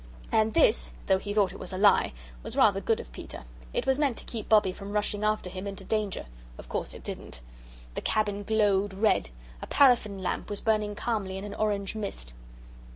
And 0.31 0.55
this, 0.55 0.93
though 1.05 1.19
he 1.19 1.31
thought 1.31 1.53
it 1.53 1.59
was 1.59 1.71
a 1.71 1.77
lie, 1.77 2.11
was 2.41 2.55
rather 2.55 2.81
good 2.81 2.99
of 2.99 3.11
Peter. 3.11 3.43
It 3.71 3.85
was 3.85 3.99
meant 3.99 4.17
to 4.17 4.25
keep 4.25 4.49
Bobbie 4.49 4.71
from 4.73 4.93
rushing 4.93 5.23
after 5.23 5.47
him 5.47 5.67
into 5.67 5.83
danger. 5.83 6.25
Of 6.57 6.67
course 6.67 6.95
it 6.95 7.03
didn't. 7.03 7.39
The 7.93 8.01
cabin 8.01 8.41
glowed 8.41 8.95
red. 8.95 9.29
A 9.61 9.67
paraffin 9.67 10.23
lamp 10.23 10.49
was 10.49 10.59
burning 10.59 10.95
calmly 10.95 11.37
in 11.37 11.43
an 11.43 11.53
orange 11.53 11.93
mist. 11.93 12.33